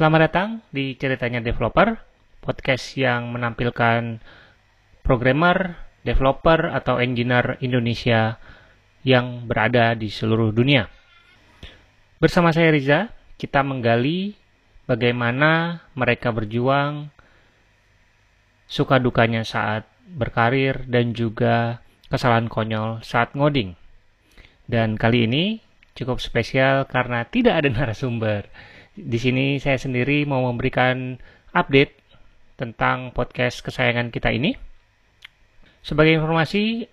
[0.00, 1.92] Selamat datang di Ceritanya Developer,
[2.40, 4.16] podcast yang menampilkan
[5.04, 5.76] programmer,
[6.08, 8.40] developer, atau engineer Indonesia
[9.04, 10.88] yang berada di seluruh dunia.
[12.16, 14.40] Bersama saya Riza, kita menggali
[14.88, 17.12] bagaimana mereka berjuang,
[18.72, 23.76] suka dukanya saat berkarir, dan juga kesalahan konyol saat ngoding.
[24.64, 25.60] Dan kali ini
[25.92, 28.48] cukup spesial karena tidak ada narasumber.
[29.00, 31.16] Di sini saya sendiri mau memberikan
[31.56, 31.96] update
[32.60, 34.52] tentang podcast kesayangan kita ini.
[35.80, 36.84] Sebagai informasi,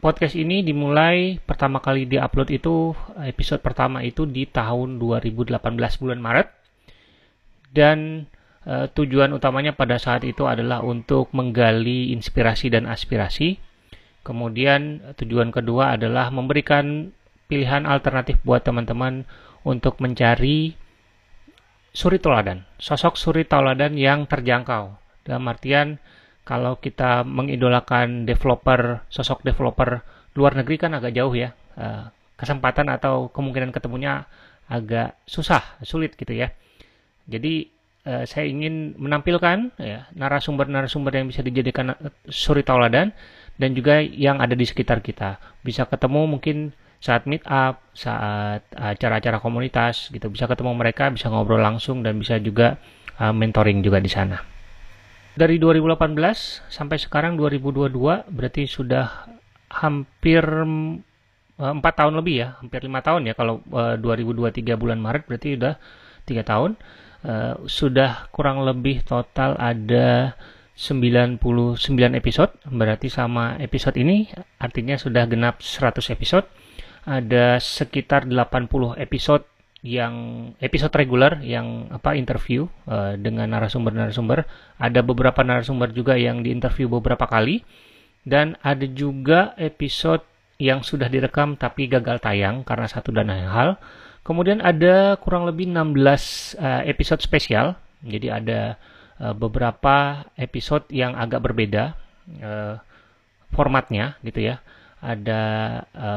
[0.00, 5.60] podcast ini dimulai pertama kali diupload itu episode pertama itu di tahun 2018
[6.00, 6.48] bulan Maret.
[7.68, 8.24] Dan
[8.64, 13.60] e, tujuan utamanya pada saat itu adalah untuk menggali inspirasi dan aspirasi.
[14.24, 17.12] Kemudian tujuan kedua adalah memberikan
[17.44, 19.28] pilihan alternatif buat teman-teman
[19.68, 20.87] untuk mencari
[21.92, 24.96] suri toladan, sosok suri toladan yang terjangkau.
[25.24, 26.00] Dalam artian
[26.48, 30.00] kalau kita mengidolakan developer, sosok developer
[30.32, 31.52] luar negeri kan agak jauh ya.
[31.76, 32.04] Eh,
[32.38, 34.24] kesempatan atau kemungkinan ketemunya
[34.70, 36.54] agak susah, sulit gitu ya.
[37.28, 37.68] Jadi
[38.08, 43.12] eh, saya ingin menampilkan ya narasumber-narasumber yang bisa dijadikan eh, suri tauladan
[43.58, 45.36] dan juga yang ada di sekitar kita.
[45.60, 51.62] Bisa ketemu mungkin saat meet up, saat acara-acara komunitas gitu bisa ketemu mereka, bisa ngobrol
[51.62, 52.78] langsung dan bisa juga
[53.22, 54.42] uh, mentoring juga di sana.
[55.38, 56.18] Dari 2018
[56.66, 57.94] sampai sekarang 2022
[58.26, 59.30] berarti sudah
[59.70, 64.98] hampir uh, empat uh, tahun lebih ya, hampir lima tahun ya kalau uh, 2023 bulan
[64.98, 65.74] Maret berarti sudah
[66.26, 66.74] tiga tahun.
[67.18, 70.38] Uh, sudah kurang lebih total ada
[70.78, 71.42] 99
[72.14, 74.30] episode berarti sama episode ini
[74.62, 76.46] artinya sudah genap 100 episode
[77.06, 79.44] ada sekitar 80 episode
[79.86, 80.14] yang
[80.58, 84.42] episode reguler yang apa interview uh, dengan narasumber-narasumber.
[84.82, 87.62] Ada beberapa narasumber juga yang diinterview beberapa kali
[88.26, 90.26] dan ada juga episode
[90.58, 93.78] yang sudah direkam tapi gagal tayang karena satu dan lain hal.
[94.26, 97.78] Kemudian ada kurang lebih 16 uh, eh, episode spesial.
[98.02, 98.74] Jadi ada
[99.22, 101.94] uh, beberapa episode yang agak berbeda
[102.42, 102.82] uh,
[103.54, 104.60] formatnya gitu ya
[104.98, 105.42] ada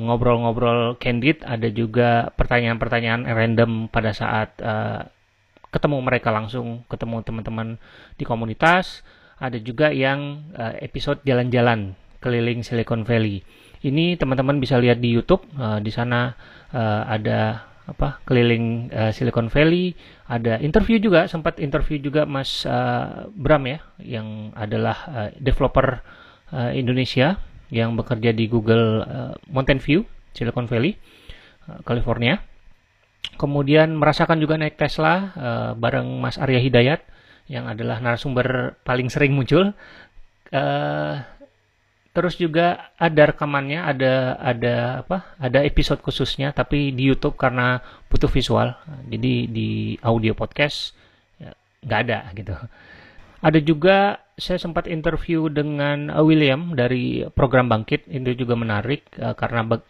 [0.00, 5.08] ngobrol ngobrol-ngobrol candid, ada juga pertanyaan-pertanyaan random pada saat uh,
[5.72, 7.68] ketemu mereka langsung, ketemu teman-teman
[8.20, 9.00] di komunitas,
[9.40, 13.44] ada juga yang uh, episode jalan-jalan keliling Silicon Valley.
[13.84, 16.32] Ini teman-teman bisa lihat di YouTube, uh, di sana
[16.72, 19.94] uh, ada apa keliling uh, Silicon Valley,
[20.26, 26.02] ada interview juga, sempat interview juga Mas uh, Bram ya, yang adalah uh, developer
[26.50, 27.38] uh, Indonesia
[27.70, 30.94] yang bekerja di Google uh, Mountain View, Silicon Valley,
[31.66, 32.38] uh, California.
[33.36, 37.02] Kemudian merasakan juga naik Tesla uh, bareng Mas Arya Hidayat
[37.50, 39.74] yang adalah narasumber paling sering muncul.
[40.54, 41.18] Uh,
[42.14, 45.36] terus juga ada rekamannya, ada ada apa?
[45.36, 48.72] Ada episode khususnya, tapi di YouTube karena butuh visual,
[49.10, 50.96] jadi di audio podcast
[51.36, 51.52] ya,
[51.84, 52.54] nggak ya, ada gitu.
[53.42, 59.32] Ada juga saya sempat interview dengan uh, William dari program Bangkit itu juga menarik uh,
[59.32, 59.80] karena uh,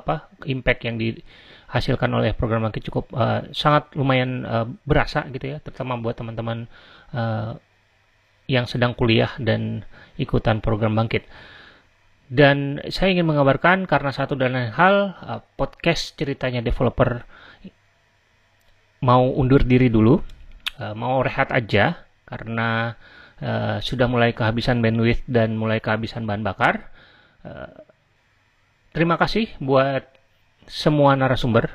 [0.00, 5.60] apa impact yang dihasilkan oleh program Bangkit cukup uh, sangat lumayan uh, berasa gitu ya
[5.60, 6.64] terutama buat teman-teman
[7.12, 7.60] uh,
[8.48, 9.86] yang sedang kuliah dan
[10.16, 11.28] ikutan program Bangkit.
[12.30, 17.26] Dan saya ingin mengabarkan karena satu dan lain hal uh, podcast ceritanya developer
[19.04, 20.18] mau undur diri dulu,
[20.80, 22.94] uh, mau rehat aja karena
[23.42, 26.92] uh, sudah mulai kehabisan bandwidth dan mulai kehabisan bahan bakar.
[27.40, 27.72] Uh,
[28.92, 30.04] terima kasih buat
[30.68, 31.72] semua narasumber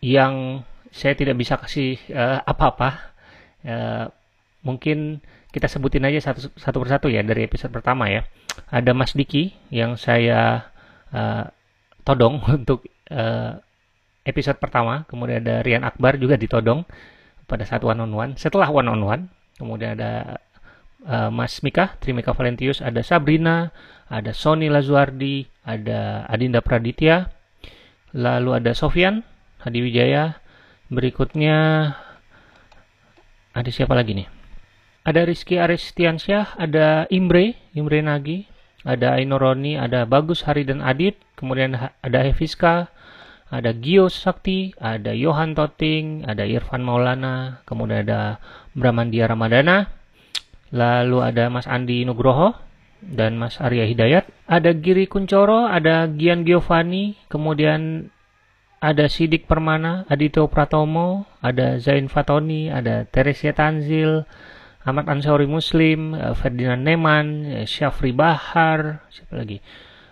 [0.00, 3.14] yang saya tidak bisa kasih uh, apa-apa.
[3.62, 4.06] Uh,
[4.64, 5.20] mungkin
[5.52, 8.24] kita sebutin aja satu, satu persatu ya dari episode pertama ya.
[8.72, 10.72] Ada Mas Diki yang saya
[11.12, 11.44] uh,
[12.02, 13.60] todong untuk uh,
[14.24, 15.04] episode pertama.
[15.08, 16.84] Kemudian ada Rian Akbar juga ditodong
[17.48, 18.32] pada saat one on one.
[18.36, 19.22] Setelah one on one,
[19.58, 20.38] kemudian ada
[21.04, 23.74] uh, Mas Mika, Trimika Valentius, ada Sabrina,
[24.08, 27.28] ada Sony Lazuardi, ada Adinda Praditya,
[28.16, 29.26] lalu ada Sofian
[29.60, 30.38] Hadi Wijaya,
[30.88, 31.58] berikutnya
[33.52, 34.28] ada siapa lagi nih?
[35.02, 38.46] Ada Rizky Aristiansyah, ada Imre, Imre Nagi,
[38.86, 42.92] ada Ainoroni, ada Bagus Hari dan Adit, kemudian ada Hefiska,
[43.48, 48.38] ada Gio Sakti, ada Johan Toting, ada Irfan Maulana, kemudian ada
[48.78, 49.90] Bramandia Ramadana,
[50.70, 52.54] lalu ada Mas Andi Nugroho
[53.02, 58.10] dan Mas Arya Hidayat, ada Giri Kuncoro, ada Gian Giovanni, kemudian
[58.78, 64.22] ada Sidik Permana, Adito Pratomo, ada Zain Fatoni, ada Teresia Tanzil,
[64.86, 69.58] Ahmad Ansori Muslim, uh, Ferdinand Neman, uh, Syafri Bahar, siapa lagi?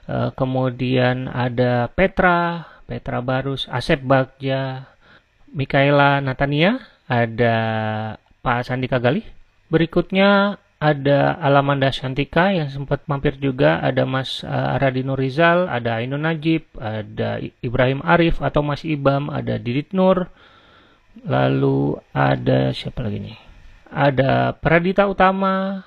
[0.06, 4.90] Uh, kemudian ada Petra, Petra Barus, Asep Bagja,
[5.54, 7.56] Mikaela Natania, ada
[8.46, 9.26] Pak Sandi Kagali.
[9.66, 16.22] Berikutnya ada Alamanda Shantika yang sempat mampir juga, ada Mas uh, Radino Rizal, ada Ainun
[16.22, 20.30] Najib, ada Ibrahim Arif atau Mas Ibam, ada Didit Nur,
[21.26, 23.38] lalu ada siapa lagi nih?
[23.90, 25.82] Ada Pradita Utama,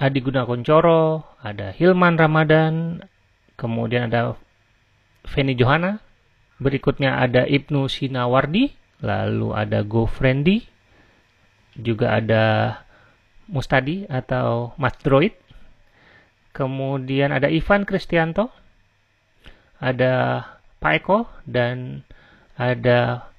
[0.00, 3.04] Adi Gunakoncoro, ada Hilman Ramadan,
[3.54, 4.34] kemudian ada
[5.22, 6.02] Feni Johana,
[6.58, 10.10] berikutnya ada Ibnu Sinawardi, lalu ada Go
[11.76, 12.44] juga ada
[13.48, 15.36] Mustadi atau Mas Droid.
[16.52, 18.52] Kemudian ada Ivan Kristianto,
[19.80, 20.44] ada
[20.78, 22.04] Pak Eko, dan
[22.60, 23.32] ada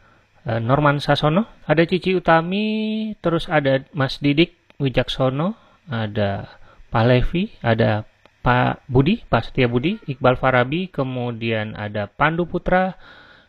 [0.49, 5.53] uh, Norman Sasono, ada Cici Utami, terus ada Mas Didik Wijaksono,
[5.85, 6.57] ada
[6.89, 8.09] Pak Levi, ada
[8.43, 12.97] Pak Budi, Pak Setia Budi, Iqbal Farabi, kemudian ada Pandu Putra,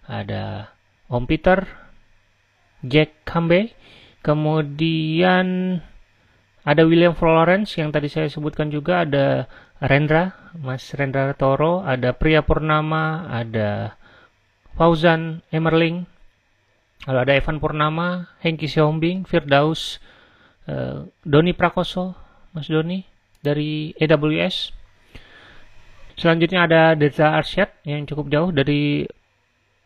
[0.05, 0.71] ada
[1.09, 1.67] Om Peter,
[2.85, 3.73] Jack Kambe,
[4.25, 5.79] kemudian
[6.65, 9.45] ada William Florence yang tadi saya sebutkan juga, ada
[9.85, 14.01] Rendra, Mas Rendra Toro, ada Pria Purnama, ada
[14.73, 16.09] Fauzan Emerling,
[17.05, 20.01] lalu ada Evan Purnama, Hengki Siombing, Firdaus,
[20.65, 22.17] uh, Doni Prakoso,
[22.57, 23.05] Mas Doni
[23.45, 24.73] dari AWS.
[26.17, 29.05] Selanjutnya ada Deza Arsyad yang cukup jauh dari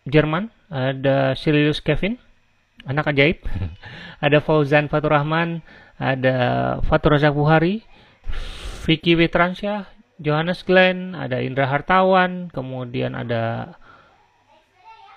[0.07, 2.23] Jerman, ada Sirius Kevin,
[2.85, 3.43] anak ajaib,
[4.25, 5.65] ada Fauzan Fatur Rahman,
[5.99, 6.37] ada
[6.87, 7.83] Fatur Razak Buhari,
[8.87, 13.75] Vicky Witransyah, Johannes Glenn, ada Indra Hartawan, kemudian ada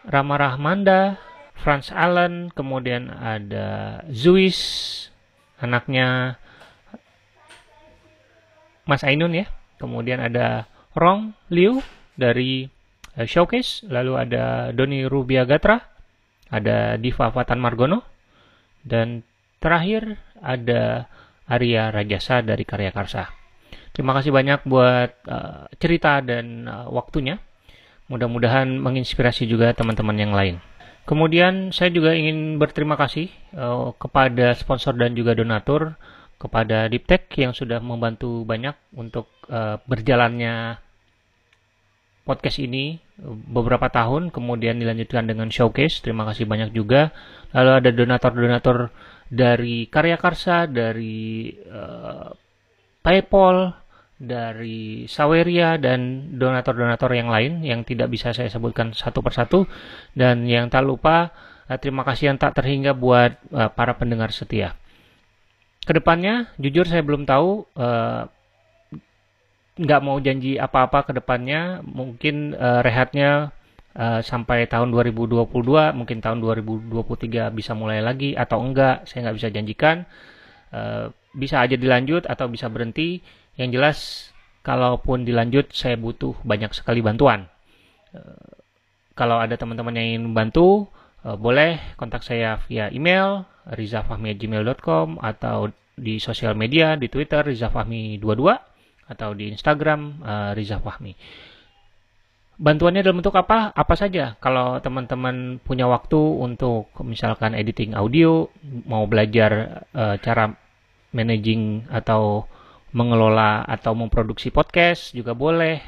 [0.05, 1.21] Rama Rahmanda,
[1.61, 4.57] Franz Allen, kemudian ada Zuis,
[5.61, 6.37] anaknya
[8.89, 9.45] Mas Ainun ya,
[9.77, 10.65] kemudian ada
[10.97, 11.85] Rong Liu
[12.17, 12.65] dari
[13.15, 15.79] uh, Showcase, lalu ada Doni Rubia Gatra,
[16.51, 18.03] ada Diva Fatan Margono,
[18.83, 19.23] dan
[19.63, 21.07] terakhir ada
[21.47, 23.31] Arya Rajasa dari Karya Karsa.
[23.91, 27.39] Terima kasih banyak buat uh, cerita dan uh, waktunya.
[28.07, 30.59] Mudah-mudahan menginspirasi juga teman-teman yang lain.
[31.07, 35.95] Kemudian saya juga ingin berterima kasih uh, kepada sponsor dan juga donatur
[36.39, 40.79] kepada Diptek yang sudah membantu banyak untuk uh, berjalannya
[42.21, 46.01] podcast ini beberapa tahun kemudian dilanjutkan dengan showcase.
[46.01, 47.13] Terima kasih banyak juga.
[47.53, 48.77] Lalu ada donatur-donatur
[49.31, 52.29] dari Karya Karsa, dari uh,
[53.01, 53.73] PayPal,
[54.21, 59.65] dari Saweria dan donatur-donatur yang lain yang tidak bisa saya sebutkan satu persatu.
[60.13, 61.33] Dan yang tak lupa
[61.69, 64.77] uh, terima kasih yang tak terhingga buat uh, para pendengar setia.
[65.81, 68.29] Ke depannya, jujur saya belum tahu, uh,
[69.81, 71.81] nggak mau janji apa-apa ke depannya.
[71.81, 73.51] Mungkin uh, rehatnya
[73.91, 75.51] Uh, sampai tahun 2022
[75.91, 80.07] mungkin tahun 2023 bisa mulai lagi atau enggak saya nggak bisa janjikan.
[80.71, 83.19] Uh, bisa aja dilanjut atau bisa berhenti.
[83.59, 83.97] Yang jelas
[84.63, 87.51] kalaupun dilanjut saya butuh banyak sekali bantuan.
[88.15, 88.63] Uh,
[89.11, 90.87] kalau ada teman-teman yang ingin membantu
[91.27, 93.43] uh, boleh kontak saya via email
[93.75, 95.67] rizafahmi@gmail.com atau
[95.99, 98.70] di sosial media di Twitter rizafahmi22
[99.11, 101.13] atau di Instagram uh, rizafahmi
[102.61, 103.73] bantuannya dalam bentuk apa?
[103.73, 104.37] Apa saja?
[104.37, 108.45] Kalau teman-teman punya waktu untuk misalkan editing audio,
[108.85, 110.53] mau belajar uh, cara
[111.11, 112.45] managing atau
[112.93, 115.81] mengelola atau memproduksi podcast juga boleh.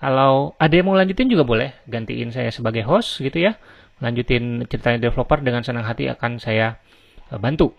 [0.00, 3.60] Kalau ada yang mau lanjutin juga boleh, gantiin saya sebagai host gitu ya.
[4.00, 6.80] Lanjutin ceritanya developer dengan senang hati akan saya
[7.28, 7.76] uh, bantu.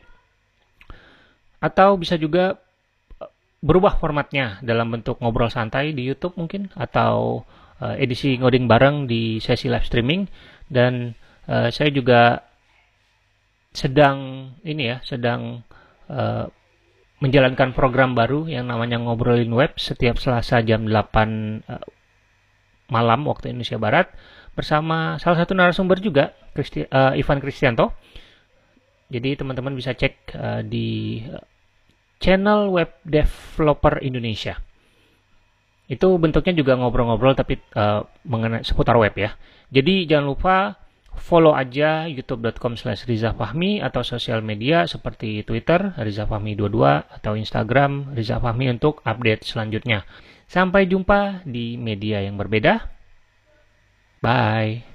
[1.57, 2.70] Atau bisa juga eh,
[3.61, 7.45] berubah formatnya dalam bentuk ngobrol santai di YouTube mungkin atau
[7.77, 10.25] uh, edisi ngoding bareng di sesi live streaming
[10.65, 11.13] dan
[11.45, 12.41] uh, saya juga
[13.71, 15.61] sedang ini ya sedang
[16.09, 16.49] uh,
[17.21, 21.85] menjalankan program baru yang namanya ngobrolin web setiap Selasa jam 8 uh,
[22.91, 24.09] malam waktu Indonesia Barat
[24.57, 27.95] bersama salah satu narasumber juga Christi, uh, Ivan Kristianto.
[29.11, 31.19] Jadi teman-teman bisa cek uh, di
[32.21, 34.61] channel web developer Indonesia.
[35.91, 39.35] Itu bentuknya juga ngobrol-ngobrol tapi uh, mengenai seputar web ya.
[39.73, 40.55] Jadi jangan lupa
[41.19, 46.79] follow aja youtube.com slash rizafahmi atau sosial media seperti Twitter rizafahmi22
[47.19, 50.07] atau Instagram rizafahmi untuk update selanjutnya.
[50.47, 52.87] Sampai jumpa di media yang berbeda.
[54.23, 54.90] Bye.